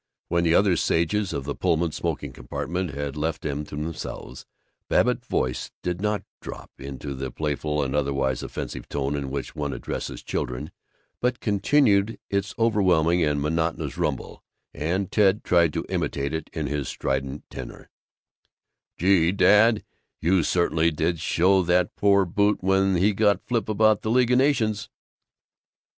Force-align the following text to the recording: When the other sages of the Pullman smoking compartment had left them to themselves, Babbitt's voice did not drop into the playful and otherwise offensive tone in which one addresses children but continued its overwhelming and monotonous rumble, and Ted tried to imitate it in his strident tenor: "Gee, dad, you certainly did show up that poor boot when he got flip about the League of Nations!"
When 0.29 0.43
the 0.43 0.55
other 0.55 0.77
sages 0.77 1.31
of 1.31 1.43
the 1.43 1.53
Pullman 1.53 1.91
smoking 1.91 2.33
compartment 2.33 2.89
had 2.95 3.15
left 3.15 3.43
them 3.43 3.63
to 3.65 3.75
themselves, 3.75 4.47
Babbitt's 4.89 5.27
voice 5.27 5.69
did 5.83 6.01
not 6.01 6.23
drop 6.41 6.71
into 6.79 7.13
the 7.13 7.29
playful 7.29 7.83
and 7.83 7.93
otherwise 7.93 8.41
offensive 8.41 8.89
tone 8.89 9.15
in 9.15 9.29
which 9.29 9.55
one 9.55 9.73
addresses 9.73 10.23
children 10.23 10.71
but 11.19 11.39
continued 11.39 12.19
its 12.31 12.55
overwhelming 12.57 13.23
and 13.23 13.39
monotonous 13.43 13.95
rumble, 13.95 14.43
and 14.73 15.11
Ted 15.11 15.43
tried 15.43 15.71
to 15.73 15.85
imitate 15.87 16.33
it 16.33 16.49
in 16.51 16.65
his 16.65 16.89
strident 16.89 17.47
tenor: 17.51 17.91
"Gee, 18.97 19.31
dad, 19.31 19.83
you 20.19 20.41
certainly 20.41 20.89
did 20.89 21.19
show 21.19 21.59
up 21.59 21.67
that 21.67 21.95
poor 21.95 22.25
boot 22.25 22.63
when 22.63 22.95
he 22.95 23.13
got 23.13 23.45
flip 23.45 23.69
about 23.69 24.01
the 24.01 24.09
League 24.09 24.31
of 24.31 24.39
Nations!" 24.39 24.89